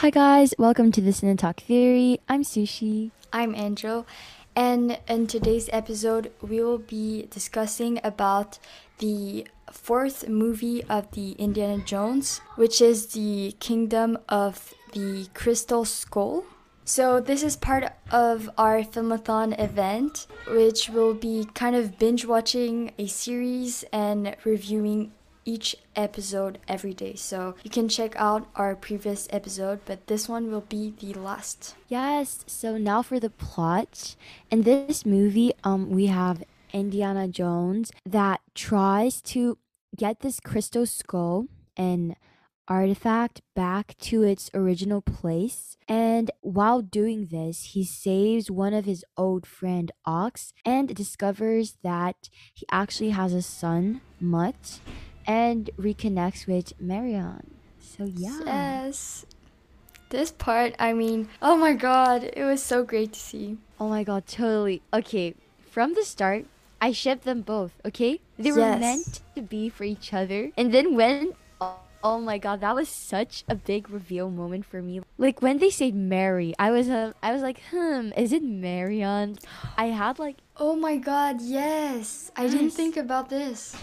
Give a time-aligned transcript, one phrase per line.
[0.00, 2.22] Hi guys, welcome to the and Talk Theory.
[2.26, 3.10] I'm Sushi.
[3.34, 4.06] I'm Angel,
[4.56, 8.58] and in today's episode, we will be discussing about
[8.96, 16.44] the fourth movie of the Indiana Jones, which is the Kingdom of the Crystal Skull.
[16.86, 22.92] So this is part of our filmathon event, which will be kind of binge watching
[22.96, 25.12] a series and reviewing
[25.44, 27.14] each episode every day.
[27.14, 31.74] So you can check out our previous episode, but this one will be the last.
[31.88, 34.16] Yes, so now for the plot.
[34.50, 39.58] In this movie, um we have Indiana Jones that tries to
[39.96, 42.14] get this crystal skull and
[42.68, 45.76] artifact back to its original place.
[45.88, 52.30] And while doing this, he saves one of his old friend Ox and discovers that
[52.54, 54.78] he actually has a son, Mutt,
[55.30, 57.54] and reconnects with Marion.
[57.78, 58.42] So yeah.
[58.44, 59.24] Yes.
[60.10, 63.58] This part, I mean, oh my god, it was so great to see.
[63.78, 64.82] Oh my god, totally.
[64.92, 65.34] Okay,
[65.70, 66.46] from the start,
[66.82, 68.18] I shipped them both, okay?
[68.42, 68.80] They were Yes.
[68.82, 70.50] meant to be for each other.
[70.58, 71.30] And then when
[71.62, 74.98] oh, oh my god, that was such a big reveal moment for me.
[75.14, 79.38] Like when they said Mary, I was uh, I was like, "Hmm, is it Marion?"
[79.78, 82.32] I had like Oh my god, yes.
[82.34, 83.78] I didn't think about this.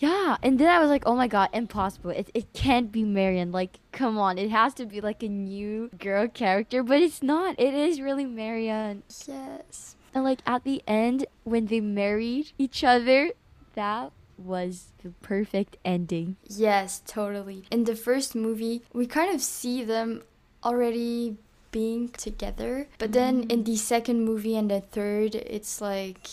[0.00, 2.10] Yeah, and then I was like, "Oh my god, impossible.
[2.10, 3.52] It it can't be Marion.
[3.52, 4.38] Like, come on.
[4.38, 7.54] It has to be like a new girl character, but it's not.
[7.60, 9.96] It is really Marion." Yes.
[10.14, 13.30] And like at the end, when they married each other,
[13.74, 16.36] that was the perfect ending.
[16.48, 17.64] Yes, totally.
[17.70, 20.22] In the first movie, we kind of see them
[20.64, 21.36] already
[21.70, 23.50] being together, but then Mm-hmm.
[23.52, 26.26] in the second movie and the third, it's like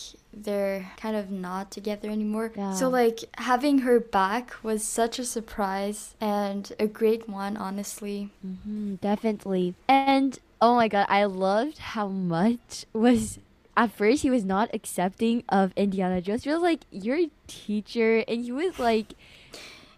[0.43, 2.51] they're kind of not together anymore.
[2.55, 2.73] Yeah.
[2.73, 8.31] So like having her back was such a surprise and a great one, honestly.
[8.41, 9.75] hmm definitely.
[9.87, 13.39] And oh my god, I loved how much was.
[13.77, 16.45] At first, he was not accepting of Indiana Jones.
[16.45, 19.13] He was like, "You're a teacher," and he was like,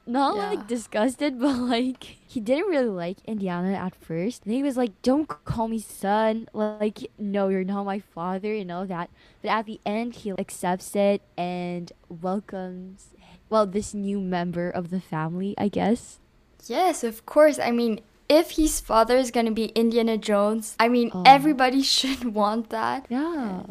[0.08, 0.50] not Yeah.
[0.50, 4.46] like disgusted, but like he didn't really like Indiana at first.
[4.46, 8.72] And he was like, "Don't call me son." Like, no, you're not my father, and
[8.72, 9.10] all that.
[9.42, 13.08] But at the end, he accepts it and welcomes,
[13.50, 16.20] well, this new member of the family, I guess.
[16.68, 17.58] Yes, of course.
[17.60, 21.24] I mean, if his father is gonna be Indiana Jones, I mean, Oh.
[21.26, 23.06] everybody should want that.
[23.10, 23.64] Yeah.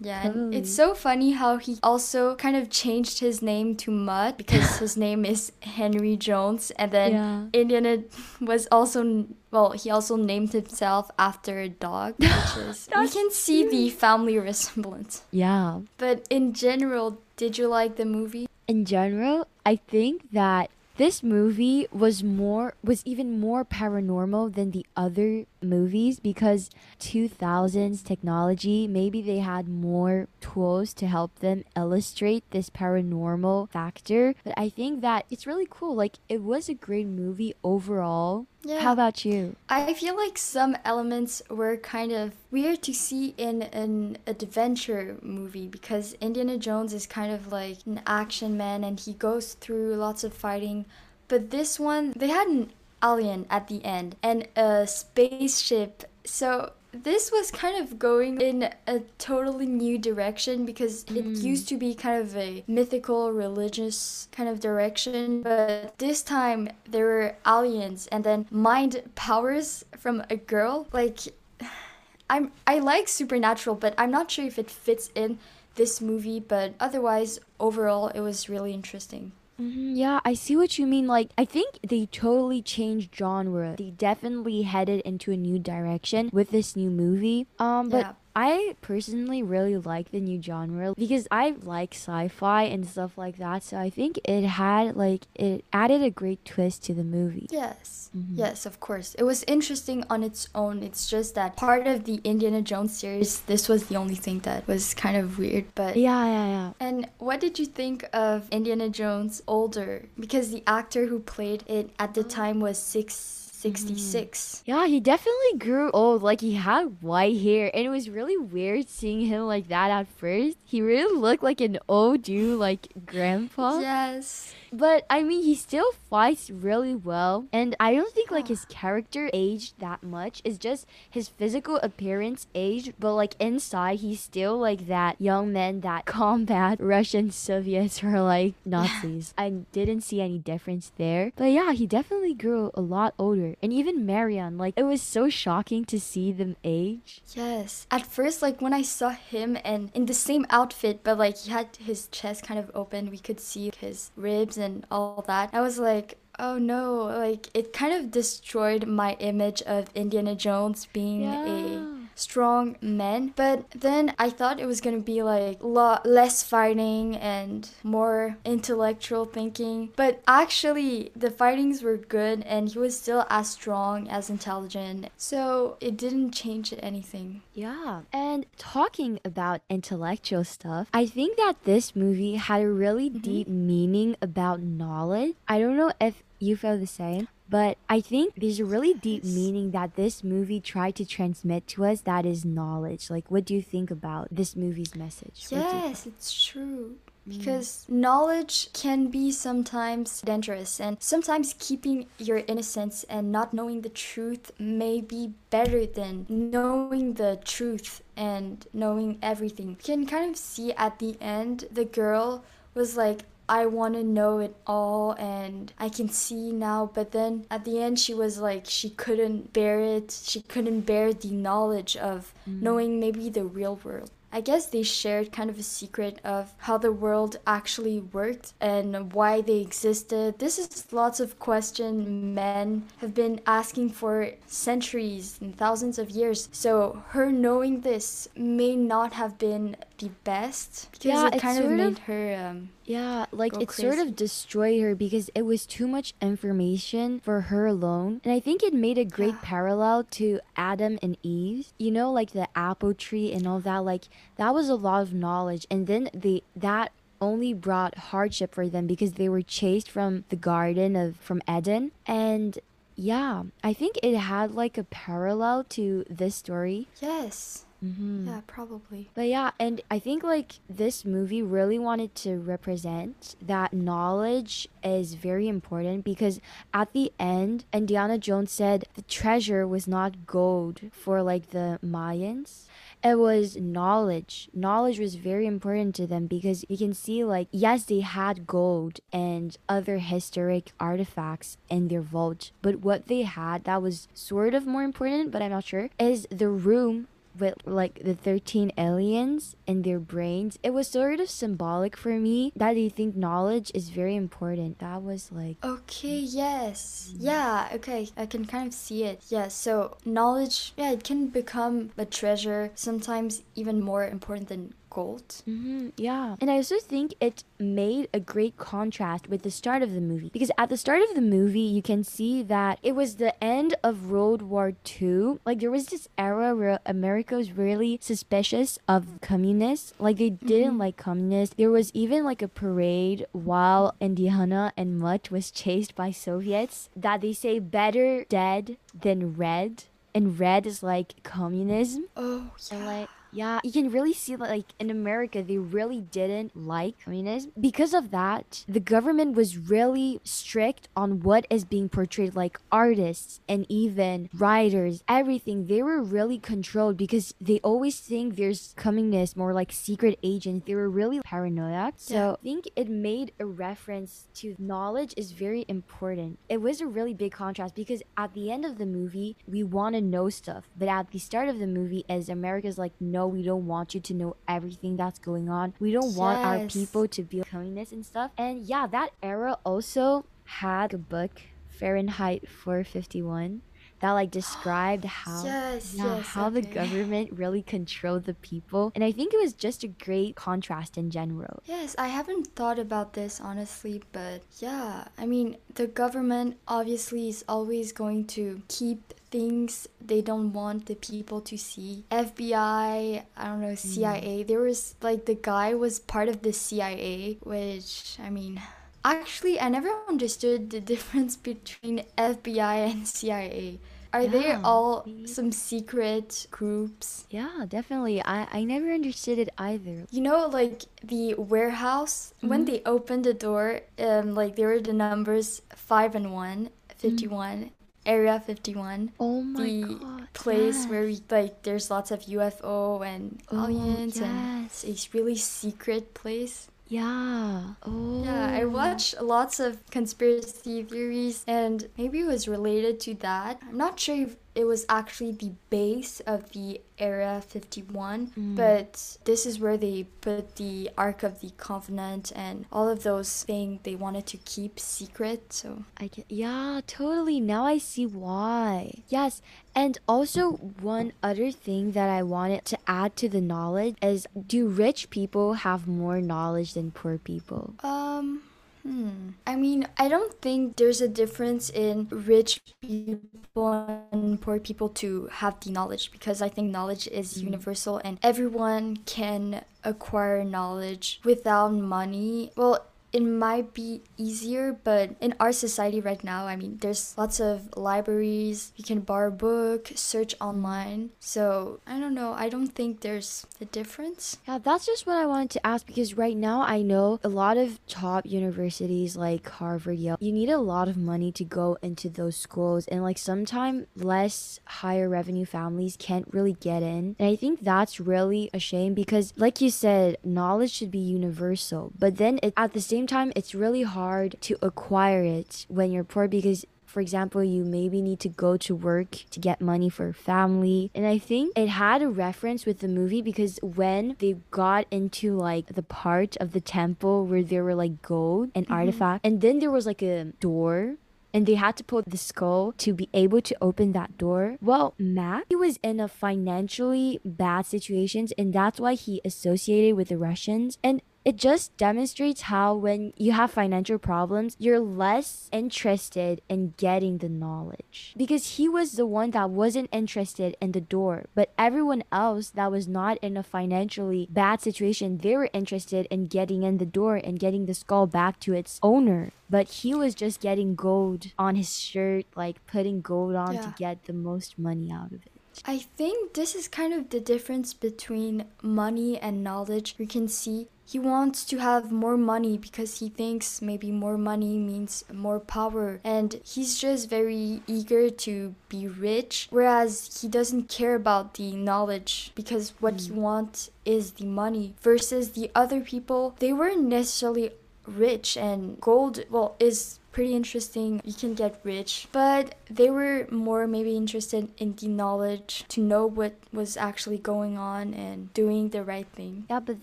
[0.00, 4.36] Yeah, and it's so funny how he also kind of changed his name to Mutt
[4.36, 7.46] because his name is Henry Jones, and then Yeah.
[7.52, 8.04] Indiana
[8.40, 13.66] was also well, he also named himself after a dog, which is we can see
[13.68, 15.22] the family resemblance.
[15.30, 15.80] Yeah.
[15.96, 18.48] But in general, did you like the movie?
[18.68, 24.84] in general, I think that this movie was more was even more paranormal than the
[24.96, 32.68] other movies because 2000s technology maybe they had more tools to help them illustrate this
[32.70, 37.54] paranormal factor but i think that it's really cool like it was a great movie
[37.64, 38.80] overall Yeah.
[38.80, 43.62] how about you I feel like some elements were kind of weird to see in
[43.62, 49.12] an adventure movie because Indiana Jones is kind of like an action man and he
[49.12, 50.84] goes through lots of fighting.
[51.28, 56.04] But this one, they had an alien at the end and a spaceship.
[56.24, 61.34] So this was kind of going in a totally new direction because it hmm.
[61.34, 67.04] used to be kind of a mythical religious kind of direction but this time there
[67.04, 70.88] were aliens and then mind powers from a girl.
[70.92, 71.20] Like
[72.30, 75.38] i'm i like supernatural but i'm not sure if it fits in
[75.76, 79.30] this movie but otherwise overall it was really interesting
[79.60, 81.06] Mhm, Yeah, I see what you mean.
[81.06, 83.74] Like, I think they totally changed genre.
[83.78, 87.46] They definitely headed into a new direction with this new movie.
[87.58, 88.12] Um, but Yeah.
[88.36, 93.62] I personally really like the new genre because I like sci-fi and stuff like that.
[93.62, 97.48] So I think it had like it added a great twist to the movie.
[97.50, 98.10] Yes.
[98.14, 98.36] Mhm.
[98.36, 99.14] Yes, of course.
[99.14, 100.82] It was interesting on its own.
[100.82, 104.68] It's just that part of the Indiana Jones series, this was the only thing that
[104.68, 105.64] was kind of weird.
[105.74, 106.70] But Yeah, yeah, yeah.
[106.78, 110.08] And what did you think of Indiana Jones older?
[110.20, 114.38] Because the actor who played it at the time was six, 66.
[114.38, 114.62] Mm.
[114.66, 116.22] Yeah, he definitely grew old.
[116.22, 120.08] Like he had white hair, and it was really weird seeing him like that at
[120.08, 120.58] first.
[120.64, 123.80] He really looked like an old dude, like grandpa.
[123.80, 124.54] Yes.
[124.72, 129.30] But I mean, he still fights really well, and I don't think like his character
[129.32, 130.42] aged that much.
[130.44, 135.80] It's just his physical appearance aged, but like inside, he's still like that young man
[135.80, 139.34] that combat Russian Soviets or like Nazis.
[139.38, 143.72] I didn't see any difference there, but yeah, he definitely grew a lot older, and
[143.72, 147.22] even Marion, like it was so shocking to see them age.
[147.34, 147.86] Yes.
[147.90, 151.50] At first, like when I saw him and in the same outfit, but like he
[151.50, 155.50] had his chest kind of open, we could see his ribs and all that.
[155.52, 160.86] I was like, oh no, like it kind of destroyed my image of Indiana Jones
[160.92, 161.44] being Yeah.
[161.46, 163.32] a strong men.
[163.36, 169.24] But then I thought it was gonna be like lot less fighting and more intellectual
[169.24, 169.92] thinking.
[169.94, 175.08] But actually, the fightings were good, and he was still as strong as intelligent.
[175.16, 177.42] So it didn't change anything.
[177.54, 178.02] Yeah.
[178.12, 183.20] And talking about intellectual stuff, I think that this movie had a really mm-hmm.
[183.20, 185.34] deep meaning about knowledge.
[185.46, 187.28] I don't know if you feel the same.
[187.48, 191.84] But I think there's a really deep meaning that this movie tried to transmit to
[191.84, 193.08] us that is knowledge.
[193.08, 195.46] Like, what do you think about this movie's message?
[195.50, 196.96] What do you- Yes, it's true.
[197.28, 197.38] Mm.
[197.38, 203.88] Because knowledge can be sometimes dangerous, and sometimes keeping your innocence and not knowing the
[203.88, 209.70] truth may be better than knowing the truth and knowing everything.
[209.70, 212.44] You can kind of see at the end, the girl
[212.74, 216.90] was like, I want to know it all and I can see now.
[216.92, 220.10] But then at the end, she was like, she couldn't bear it.
[220.24, 224.10] She couldn't bear the knowledge of knowing maybe the real world.
[224.32, 229.12] I guess they shared kind of a secret of how the world actually worked and
[229.14, 230.38] why they existed.
[230.38, 236.48] This is lots of question men have been asking for centuries and thousands of years.
[236.52, 241.64] So her knowing this may not have been the best because Yeah, it kind of
[241.64, 245.42] sort of- made her um Yeah, like Go it sort of destroyed her because it
[245.42, 248.20] was too much information for her alone.
[248.24, 249.40] And I think it made a great Yeah.
[249.42, 251.72] parallel to Adam and Eve.
[251.78, 253.78] You know, like the apple tree and all that.
[253.84, 254.04] Like
[254.36, 255.66] that was a lot of knowledge.
[255.70, 260.36] And then the that only brought hardship for them because they were chased from the
[260.36, 261.90] garden of from Eden.
[262.06, 262.58] And
[262.94, 266.88] yeah, I think it had like a parallel to this story.
[267.00, 267.64] yes.
[267.86, 268.28] Mm-hmm.
[268.28, 269.10] Yeah, probably.
[269.14, 275.14] But yeah, and I think like this movie really wanted to represent that knowledge is
[275.14, 276.40] very important because
[276.72, 282.64] at the end, Indiana Jones said the treasure was not gold for like the Mayans.
[283.04, 284.48] It was knowledge.
[284.52, 288.98] Knowledge was very important to them because you can see, like, yes, they had gold
[289.12, 294.66] and other historic artifacts in their vault, but what they had that was sort of
[294.66, 297.06] more important, but I'm not sure, is the room
[297.40, 302.52] with like the 13 aliens in their brains it was sort of symbolic for me
[302.56, 307.12] that they think knowledge is very important that was like Okay, yes.
[307.18, 308.08] Yeah, okay.
[308.16, 309.22] I can kind of see it.
[309.28, 315.28] Yeah, so knowledge, yeah, it can become a treasure, sometimes even more important than gold.
[315.44, 316.36] hmm yeah.
[316.40, 320.30] And I also think it made a great contrast with the start of the movie.
[320.36, 323.70] Because at the start of the movie, you can see that it was the end
[323.88, 324.66] of World War
[325.00, 325.38] II.
[325.48, 329.92] Like, there was this era where America was really suspicious of communists.
[330.06, 331.54] Like, they didn't like communists.
[331.56, 337.20] There was even like a parade while Indiana and Mutt was chased by Soviets that
[337.20, 339.84] they say better dead than red.
[340.16, 342.02] And red is like communism.
[342.16, 342.86] Oh, And yeah.
[342.92, 347.52] like yeah, you can really see that like in America they really didn't like communism.
[347.60, 353.40] Because of that, the government was really strict on what is being portrayed like artists
[353.48, 355.66] and even writers, everything.
[355.66, 360.66] They were really controlled because they always think there's communists more like secret agents.
[360.66, 361.94] They were really paranoid.
[361.96, 362.32] So Yeah.
[362.32, 366.38] I think it made a reference to knowledge is very important.
[366.48, 369.94] It was a really big contrast because at the end of the movie, we want
[369.94, 370.68] to know stuff.
[370.76, 374.00] But at the start of the movie, as America's like, no, we don't want you
[374.00, 375.74] to know everything that's going on.
[375.78, 378.32] We don't want our people to be communists and stuff.
[378.36, 383.62] And yeah, that era also had a book, Fahrenheit 451,
[384.00, 388.92] that like described how Yes, yeah, yes, how the government really controlled the people.
[388.94, 391.62] And I think it was just a great contrast in general.
[391.64, 397.44] Yes, I haven't thought about this honestly, but yeah, I mean, the government obviously is
[397.48, 402.04] always going to keep things they don't want the people to see.
[402.10, 404.42] FBI, I don't know, CIA.
[404.42, 408.60] There was like the guy was part of the CIA, which I mean,
[409.04, 413.78] actually, I never understood the difference between FBI and CIA.
[414.12, 417.26] Are they all some secret groups?
[417.28, 418.22] Yeah, definitely.
[418.24, 420.06] I I never understood it either.
[420.10, 422.66] You know, like the warehouse, when Mhm.
[422.66, 426.70] they opened the door, um, like there were the numbers 5 and 1,
[427.02, 427.68] Mm-hmm.
[428.06, 429.12] 51, Area 51.
[429.20, 430.28] Oh my the god.
[430.32, 434.84] place where we like there's lots of UFO and Oh, aliens and yes.
[434.84, 436.68] it's a really secret place.
[436.88, 437.74] Yeah.
[437.82, 438.22] Oh.
[438.24, 438.68] Yeah, I oh.
[438.68, 443.60] watched lots of conspiracy theories and maybe it was related to that.
[443.68, 448.56] I'm not sure if it was actually the base of the Area 51, Mm.
[448.56, 453.44] but this is where they put the Ark of the Covenant and all of those
[453.44, 455.52] things they wanted to keep secret.
[455.52, 457.38] So, I get, yeah, totally.
[457.38, 459.02] Now I see why.
[459.08, 459.42] Yes,
[459.74, 464.68] and also one other thing that I wanted to add to the knowledge is do
[464.68, 467.74] rich people have more knowledge than poor people?
[467.84, 468.40] um,
[468.86, 469.30] Hmm.
[469.46, 475.26] I mean, I don't think there's a difference in rich people and poor people to
[475.32, 477.42] have the knowledge because I think knowledge is Mm.
[477.50, 482.52] universal and everyone can acquire knowledge without money.
[482.56, 487.40] Well, it might be easier, but in our society right now, I mean, there's lots
[487.40, 488.72] of libraries.
[488.76, 491.10] You can borrow a book, search online.
[491.18, 492.32] So I don't know.
[492.32, 494.38] I don't think there's a difference.
[494.46, 497.56] Yeah, that's just what I wanted to ask because right now I know a lot
[497.56, 502.08] of top universities like Harvard, Yale, you need a lot of money to go into
[502.08, 507.16] those schools and like sometimes less higher revenue families can't really get in.
[507.18, 511.92] And I think that's really a shame because like you said, knowledge should be universal.
[511.98, 516.04] But then it, at the same time it's really hard to acquire it when you're
[516.04, 520.14] poor because for example, you maybe need to go to work to get money for
[520.14, 520.90] family.
[520.94, 525.36] And I think it had a reference with the movie because when they got into
[525.36, 528.72] like the part of the temple where there were like gold and mm-hmm.
[528.72, 530.96] artifact, and then there was like a door
[531.34, 534.56] and they had to pull the skull to be able to open that door.
[534.62, 540.08] Well, Mac, he was in a financially bad situations and that's why he associated with
[540.08, 540.78] the Russians.
[540.82, 547.18] And it just demonstrates how when you have financial problems, you're less interested in getting
[547.18, 548.14] the knowledge.
[548.16, 552.70] Because he was the one that wasn't interested in the door, but everyone else that
[552.70, 557.16] was not in a financially bad situation, they were interested in getting in the door
[557.16, 559.32] and getting the skull back to its owner.
[559.50, 564.04] But he was just getting gold on his shirt, like putting gold on to get
[564.04, 565.35] the most money out of it.
[565.64, 569.94] I think this is kind of the difference between money and knowledge.
[569.98, 574.56] We can see he wants to have more money because he thinks maybe more money
[574.56, 576.00] means more power.
[576.04, 582.30] And he's just very eager to be rich whereas he doesn't care about the knowledge
[582.36, 583.20] because what he hmm.
[583.20, 586.36] wants is the money versus the other people.
[586.38, 587.50] They weren't necessarily
[587.86, 593.66] rich and gold well is pretty interesting you can get rich but they were more
[593.66, 598.82] maybe interested in the knowledge to know what was actually going on and doing the
[598.82, 599.82] right thing Yeah, but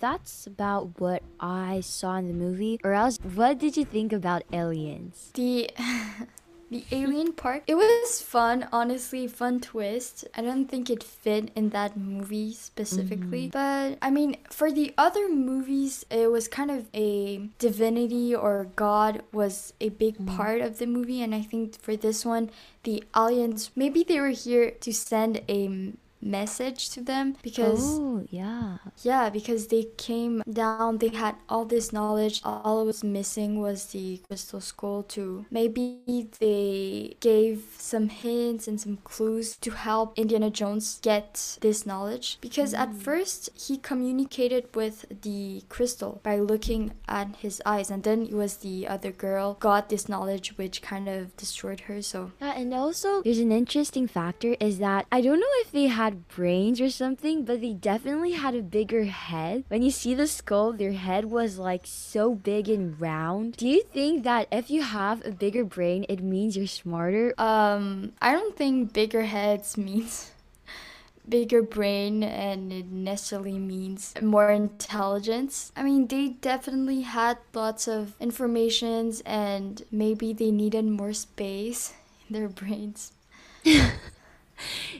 [0.00, 2.80] that's about what I saw in the movie.
[2.82, 5.30] Or else, what did you think about aliens?
[5.34, 5.70] the
[6.70, 10.24] the alien part it was fun honestly fun twist.
[10.34, 13.90] I don't think it fit in that movie specifically mm-hmm.
[13.92, 19.22] but i mean for the other movies it was kind of a divinity or god
[19.32, 20.36] was a big mm.
[20.36, 22.50] part of the movie and i think for this one
[22.84, 25.92] the aliens maybe they were here to send a
[26.24, 28.78] message to them because Oh, yeah.
[29.02, 32.40] yeah, because they came down, they had all this knowledge.
[32.44, 38.80] All it was missing was the crystal skull to maybe they gave some hints and
[38.80, 42.38] some clues to help Indiana Jones get this knowledge.
[42.40, 42.96] Because at mm.
[42.96, 48.58] first he communicated with the crystal by looking at his eyes, and then it was
[48.58, 52.00] the other girl got this knowledge which kind of destroyed her.
[52.02, 55.86] So Yeah, and also there's an interesting factor is that I don't know if they
[55.86, 59.64] had brains or something, but they definitely had a bigger head.
[59.68, 63.56] When you see the skull, their head was like so big and round.
[63.56, 67.34] Do you think that if you have a bigger brain, it means you're smarter?
[67.38, 70.32] Um, I don't think bigger heads means
[71.28, 75.72] bigger brain and it necessarily means more intelligence.
[75.76, 81.94] I mean, they definitely had lots of informations and maybe they needed more space
[82.28, 83.12] in their brains.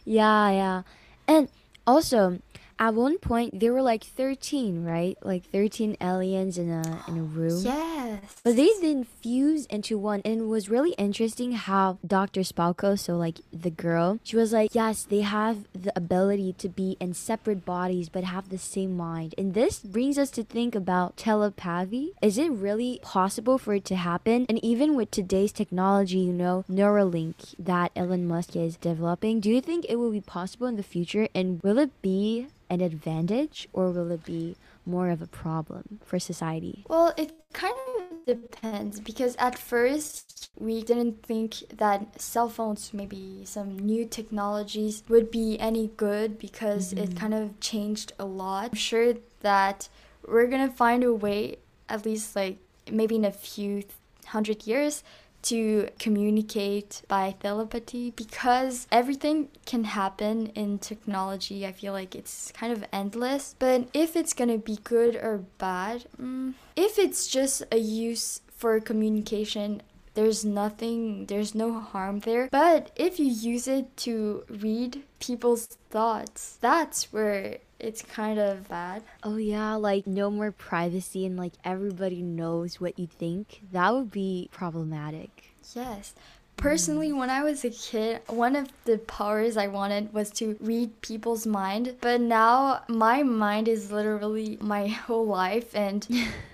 [0.05, 0.83] Yeah, yeah.
[1.27, 1.49] And
[1.87, 2.39] also,
[2.79, 5.17] at one point there were like 13, right?
[5.23, 7.63] Like 13 aliens in a in a room.
[7.65, 8.21] Yes.
[8.43, 12.41] But they then fused into one, and it was really interesting how Dr.
[12.41, 16.97] Spalko, so like the girl, she was like, yes, they have the ability to be
[17.01, 19.35] in separate bodies but have the same mind.
[19.39, 22.13] And this brings us to think about telepathy.
[22.23, 24.47] Is it really possible for it to happen?
[24.49, 29.61] And even with today's technology, you know, Neuralink that Elon Musk is developing, do you
[29.61, 31.29] think it will be possible in the future?
[31.35, 36.19] And will it be an advantage or will it be more of a problem for
[36.19, 36.85] society?
[36.89, 43.43] Well, it kind of depends because at first we didn't think that cell phones, maybe
[43.45, 47.05] some new technologies, would be any good because mm-hmm.
[47.05, 48.71] it kind of changed a lot.
[48.71, 49.89] I'm sure that
[50.27, 51.57] we're gonna find a way,
[51.89, 52.59] at least like
[52.91, 53.85] maybe in a few
[54.27, 55.03] hundred years,
[55.45, 61.67] to communicate by telepathy because everything can happen in technology.
[61.67, 63.55] I feel like it's kind of endless.
[63.59, 68.81] But if it's gonna be good or bad, mm, if it's just a use for
[68.81, 69.83] communication,
[70.15, 72.49] there's nothing, there's no harm there.
[72.51, 79.03] But if you use it to read people's thoughts, that's where it's kind of bad.
[79.23, 83.63] Oh yeah, like no more privacy and like everybody knows what you think.
[83.73, 85.55] That would be problematic.
[85.75, 86.15] Yes.
[86.57, 91.01] Personally, when I was a kid, one of the powers I wanted was to read
[91.01, 91.97] people's mind.
[92.01, 96.07] But now my mind is literally my whole life and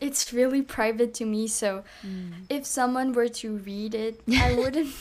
[0.00, 1.46] it's really private to me.
[1.46, 2.32] So mm.
[2.48, 4.94] if someone were to read it, I wouldn't.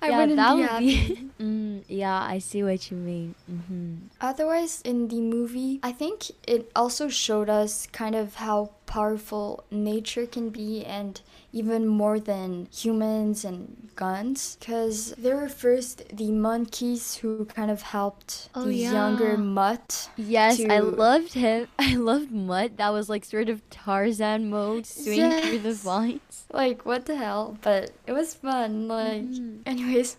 [0.00, 1.14] I yeah, wouldn't that be would happy.
[1.14, 3.34] Be, mm, yeah, I see what you mean.
[3.50, 3.94] Mm-hmm.
[4.20, 10.26] Otherwise, in the movie, I think it also showed us kind of how powerful nature
[10.26, 11.20] can be and
[11.58, 17.82] even more than humans and guns because there were first the monkeys who kind of
[17.82, 18.92] helped oh, the yeah.
[18.92, 20.72] younger mutt yes to...
[20.72, 25.44] i loved him i loved mutt that was like sort of tarzan mode swinging yes.
[25.44, 29.58] through the vines like what the hell but it was fun like mm.
[29.66, 30.16] anyways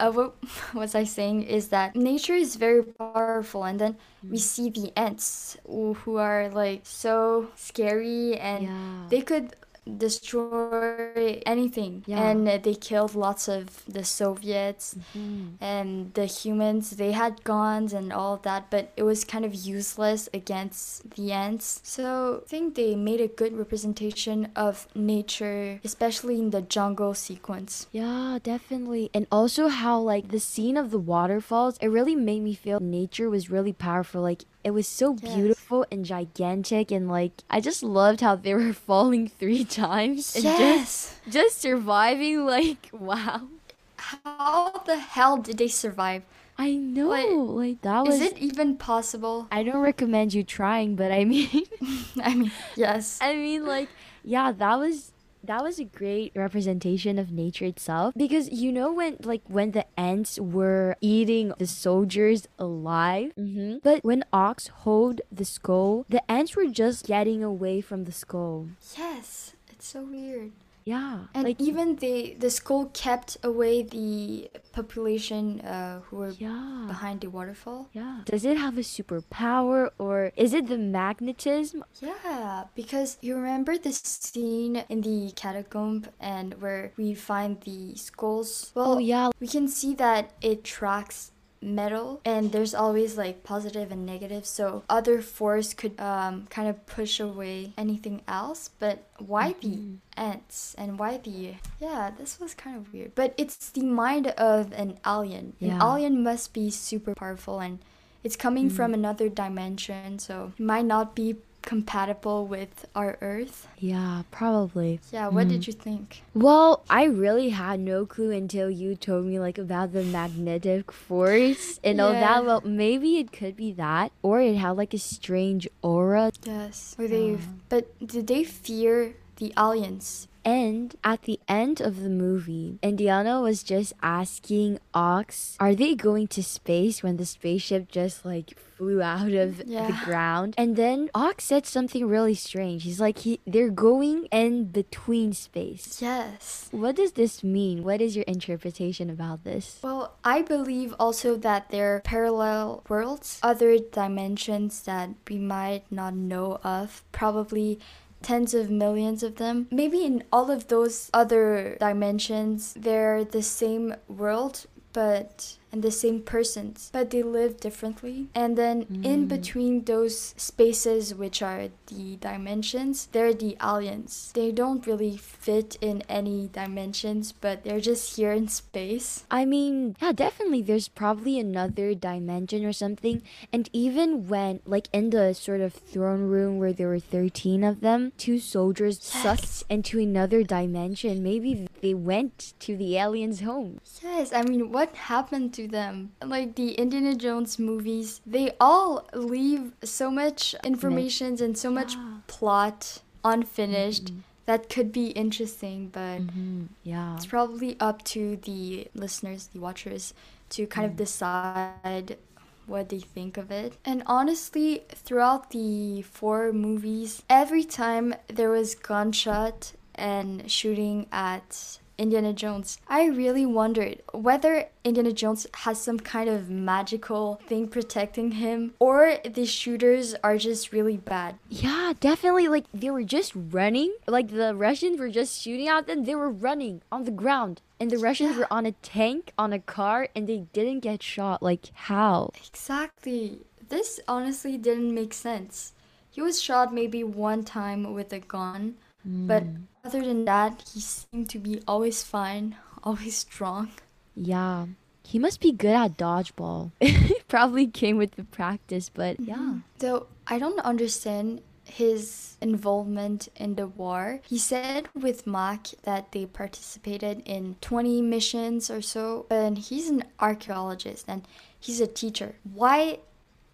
[0.00, 0.34] uh, what
[0.74, 3.92] was I saying is that nature is very powerful, and then
[4.26, 4.30] mm.
[4.30, 9.06] we see the ants who are like so scary, and yeah.
[9.08, 12.04] they could destroy anything.
[12.06, 12.30] Yeah.
[12.30, 15.62] and they killed lots of the soviets mm-hmm.
[15.62, 16.90] and the humans.
[16.90, 21.80] They had guns and all that but it was kind of useless against the ants.
[21.82, 27.86] So i think they made a good representation of nature especially in the jungle sequence.
[27.92, 29.10] Yeah definitely.
[29.14, 33.28] And also how like the scene of the waterfalls it really made me feel nature
[33.30, 34.22] was really powerful.
[34.22, 35.34] Like it was so yes.
[35.34, 40.44] beautiful and gigantic, and like I just loved how they were falling three times and
[40.44, 40.58] yes.
[40.58, 42.46] just just surviving.
[42.46, 43.48] Like wow,
[43.96, 46.22] how the hell did they survive?
[46.56, 48.20] I know, like, like that was.
[48.20, 49.48] Is it even possible?
[49.50, 51.64] I don't recommend you trying, but I mean,
[52.22, 53.18] I mean, yes.
[53.20, 53.88] I mean, like,
[54.22, 55.10] yeah, that was
[55.46, 59.84] that was a great representation of nature itself because you know when like when the
[59.98, 63.76] ants were eating the soldiers alive mm-hmm.
[63.82, 68.68] but when ox hold the skull the ants were just getting away from the skull
[68.96, 70.52] yes it's so weird
[70.84, 71.26] yeah.
[71.34, 76.84] And like even the the school kept away the population uh, who were yeah.
[76.86, 77.88] behind the waterfall.
[77.92, 78.20] Yeah.
[78.26, 81.84] Does it have a superpower or is it the magnetism?
[82.00, 88.72] Yeah, because you remember the scene in the catacomb and where we find the skulls?
[88.74, 89.30] Well, oh, yeah.
[89.40, 91.32] We can see that it tracks
[91.64, 96.86] metal and there's always like positive and negative so other force could um, kind of
[96.86, 99.96] push away anything else but why mm-hmm.
[100.16, 104.26] the ants and why the yeah this was kind of weird but it's the mind
[104.28, 105.74] of an alien yeah.
[105.74, 107.78] an alien must be super powerful and
[108.22, 108.72] it's coming mm.
[108.72, 113.66] from another dimension so it might not be compatible with our Earth?
[113.78, 115.00] Yeah, probably.
[115.10, 115.50] Yeah, what mm.
[115.50, 116.22] did you think?
[116.34, 121.80] Well, I really had no clue until you told me like about the magnetic force
[121.82, 122.04] and yeah.
[122.04, 122.44] all that.
[122.44, 126.32] Well, maybe it could be that, or it had like a strange aura.
[126.44, 126.94] Yes.
[126.98, 130.28] Or they, but did they fear the aliens?
[130.44, 136.28] And at the end of the movie, Indiana was just asking Ox, are they going
[136.28, 139.86] to space when the spaceship just like flew out of yeah.
[139.86, 140.54] the ground?
[140.58, 142.82] And then Ox said something really strange.
[142.82, 146.02] He's like, he, they're going in between space.
[146.02, 146.68] Yes.
[146.72, 147.82] What does this mean?
[147.82, 149.80] What is your interpretation about this?
[149.82, 156.58] Well, I believe also that they're parallel worlds, other dimensions that we might not know
[156.62, 157.02] of.
[157.12, 157.78] Probably
[158.24, 159.68] tens of millions of them.
[159.70, 166.22] Maybe in all of those other dimensions, they're the same world, but and the same
[166.22, 168.28] persons, but they live differently.
[168.32, 169.28] And then in mm.
[169.28, 174.30] between those spaces, which are the dimensions, they're the aliens.
[174.34, 179.26] They don't really fit in any dimensions, but they're just here in space.
[179.32, 183.22] I mean, yeah, definitely there's probably another dimension or something.
[183.52, 187.80] And even when, like, in the sort of throne room where there were 13 of
[187.80, 191.20] them, two soldiers sucked into another dimension.
[191.24, 193.80] Maybe they went to the aliens' home.
[194.00, 196.12] Yes, I mean, what happened to them?
[196.24, 202.18] Like the Indiana Jones movies, they all leave so much information and so much Yeah.
[202.26, 204.12] plot unfinished
[204.46, 207.16] that could be interesting, but Mm, yeah.
[207.16, 210.12] it's probably up to the listeners, the watchers,
[210.50, 212.18] to kind of decide
[212.66, 213.76] what they think of it.
[213.84, 222.32] And honestly, throughout the four movies, every time there was gunshot and shooting at Indiana
[222.32, 228.74] Jones, I really wondered whether Indiana Jones has some kind of magical thing protecting him
[228.78, 231.38] or the shooters are just really bad.
[231.48, 232.48] Yeah, definitely.
[232.48, 233.94] Like, they were just running.
[234.06, 236.04] Like, the Russians were just shooting at them.
[236.04, 237.60] They were running on the ground.
[237.80, 241.42] And the Russians were on a tank, on a car, and they didn't get shot.
[241.42, 242.30] Like, how?
[242.46, 243.40] Exactly.
[243.68, 245.72] This honestly didn't make sense.
[246.10, 249.62] He was shot maybe one time with a gun, but mm.
[249.84, 253.70] other than that, he seemed to be always fine, always strong.
[254.14, 254.66] Yeah.
[255.06, 256.72] He must be good at dodgeball.
[257.28, 259.36] Probably came with the practice, but yeah.
[259.36, 259.58] Mm-hmm.
[259.78, 264.20] Though I don't understand his involvement in the war.
[264.28, 270.04] He said with Mac that they participated in 20 missions or so, and he's an
[270.20, 271.26] archaeologist and
[271.58, 272.36] he's a teacher.
[272.42, 272.98] Why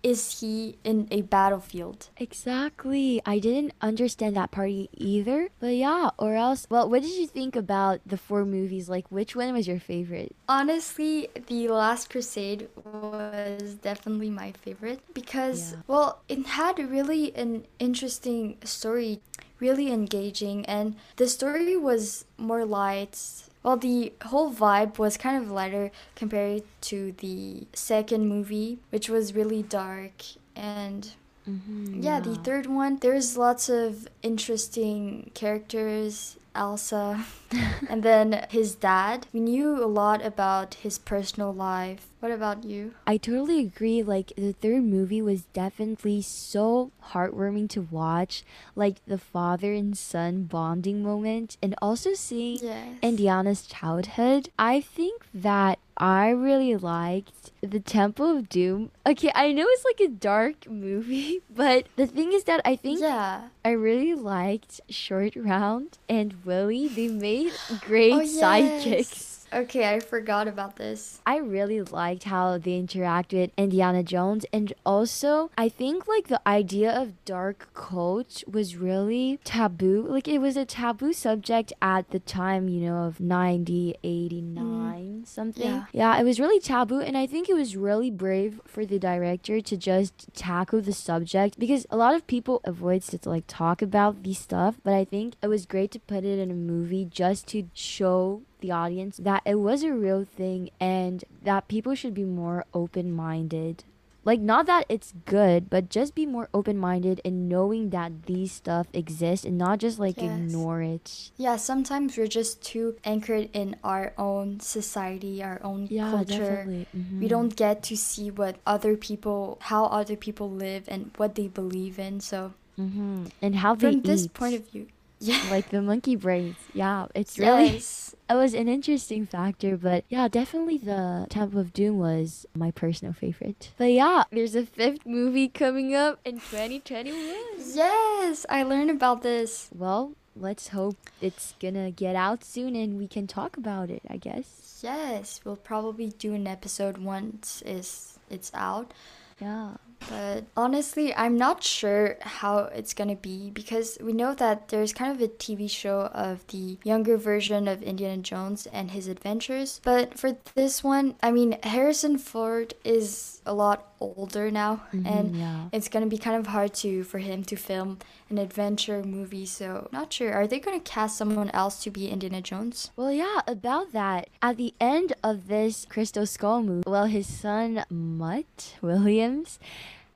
[0.03, 2.09] is he in a battlefield?
[2.17, 3.21] Exactly.
[3.27, 5.51] I didn't understand that part e- either.
[5.61, 8.89] But yeah, or else, well, what did you think about the four movies?
[8.89, 10.35] Like, which one was your favorite?
[10.49, 15.79] Honestly, The Last Crusade was definitely my favorite because, Yeah.
[15.87, 19.21] well, it had really an interesting story,
[19.59, 23.19] really engaging, and the story was more light.
[23.63, 29.35] Well, the whole vibe was kind of lighter compared to the second movie, which was
[29.35, 30.23] really dark.
[30.57, 31.11] And
[31.49, 36.37] Mm-hmm, yeah, the third one, there's lots of interesting characters.
[36.53, 37.25] Elsa,
[37.89, 39.27] and then his dad.
[39.33, 42.10] We knew a lot about his personal life.
[42.21, 42.93] What about you?
[43.07, 44.03] I totally agree.
[44.03, 48.45] Like, the third movie was definitely so heartwarming to watch.
[48.77, 52.89] Like, the father and son bonding moment, and also seeing Yes.
[53.01, 54.51] Indiana's childhood.
[54.59, 58.91] I think that I really liked the Temple of Doom.
[59.07, 63.01] Okay, I know it's like a dark movie, but the thing is that I think
[63.01, 63.49] yeah.
[63.65, 66.89] I really liked Short Round and Willie.
[66.89, 68.85] They made great Oh, sidekicks.
[68.87, 69.30] yes.
[69.53, 71.21] Okay, I forgot about this.
[71.27, 76.41] I really liked how they interact with Indiana Jones and also I think like the
[76.47, 80.07] idea of dark cult was really taboo.
[80.09, 85.25] Like it was a taboo subject at the time, you know, of 90, 89, mm-hmm.
[85.25, 85.65] something.
[85.65, 85.85] Yeah.
[85.93, 89.61] yeah, it was really taboo and I think it was really brave for the director
[89.61, 94.23] to just tackle the subject because a lot of people avoid to like talk about
[94.23, 97.49] these stuff, but I think it was great to put it in a movie just
[97.49, 102.25] to show the audience that it was a real thing and that people should be
[102.25, 103.85] more open minded.
[104.23, 108.53] Like, not that it's good, but just be more open minded and knowing that these
[108.53, 110.31] stuff exist and not just like Yes.
[110.31, 111.31] ignore it.
[111.39, 116.69] Yeah, sometimes we're just too anchored in our own society, our own Yeah, culture.
[116.69, 116.87] definitely.
[116.95, 117.21] Mhm.
[117.21, 121.49] We don't get to see what other people, how other people live and what they
[121.49, 122.21] believe in.
[122.21, 124.87] So, hmm And how they from this point of view,
[125.21, 125.41] yeah.
[125.51, 126.57] like the monkey brains.
[126.75, 128.15] Yeah, it's really yes.
[128.31, 133.13] it was an interesting factor, but yeah, definitely the Temple of Doom was my personal
[133.13, 133.73] favorite.
[133.77, 137.37] But yeah, there's a fifth movie coming up in 2021.
[137.75, 139.69] Yes, I learned about this.
[139.75, 144.17] Well, let's hope it's gonna get out soon and we can talk about it, I
[144.17, 144.81] guess.
[144.83, 148.93] Yes, we'll probably do an episode once is it's out.
[149.41, 149.75] Yeah.
[150.09, 155.13] But honestly, I'm not sure how it's gonna be because we know that there's kind
[155.13, 159.81] of a TV show of the younger version of Indiana Jones and his adventures.
[159.85, 165.39] But for this one, I mean, Harrison Ford is a lot older now, and Mhm,
[165.39, 165.69] yeah.
[165.73, 167.99] it's gonna be kind of hard to for him to film
[168.31, 169.45] an adventure movie.
[169.45, 170.33] So not sure.
[170.33, 172.91] Are they gonna cast someone else to be Indiana Jones?
[172.97, 174.29] Well, yeah, about that.
[174.41, 179.59] At the end of this Crystal Skull movie, well, his son, Mutt Williams,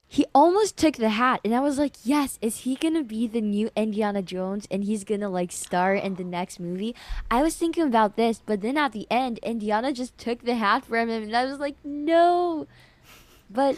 [0.06, 3.40] he almost took the hat and i was like yes is he gonna be the
[3.40, 6.94] new indiana jones and he's gonna like star in the next movie?
[7.30, 10.84] I was thinking about this but then at the end indiana just took the hat
[10.84, 12.66] from him and i was like no.
[13.50, 13.76] But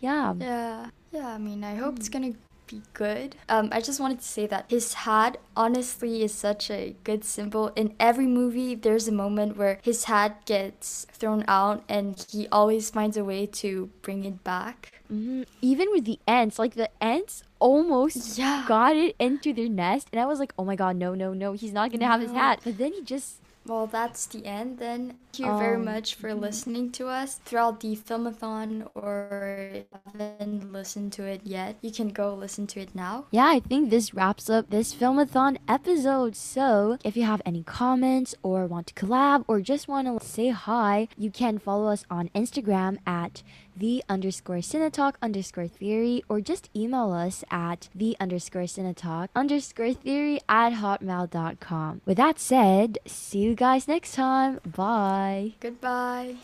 [0.00, 0.34] yeah.
[0.38, 0.90] Yeah.
[1.12, 2.32] Yeah, I mean, I hope it's gonna
[2.72, 3.36] be good.
[3.48, 7.68] Um, I just wanted to say that his hat honestly is such a good symbol.
[7.76, 12.90] In every movie, there's a moment where his hat gets thrown out and he always
[12.90, 14.90] finds a way to bring it back.
[15.12, 15.44] Mhm.
[15.60, 18.64] even with the ants like the ants almost Yeah.
[18.66, 21.52] got it into their nest and i was like oh my god no no no
[21.52, 25.14] he's not gonna have his hat but then he just Well, that's the end then.
[25.32, 29.98] Thank you very Um, much for listening to us throughout the filmathon or if you
[30.12, 31.76] haven't listened to it yet.
[31.80, 33.26] You can go listen to it now.
[33.30, 36.36] yeah, I think this wraps up this filmathon episode.
[36.36, 40.50] So, if you have any comments or want to collab or just want to say
[40.50, 43.42] hi, you can follow us on Instagram at
[43.74, 50.40] the underscore cinetalk underscore theory or just email us at the underscore cinetalk underscore theory
[50.46, 52.02] at hotmail.com.
[52.04, 54.60] With that said, see you guys next time.
[54.64, 55.52] Bye.
[55.60, 56.36] Goodbye.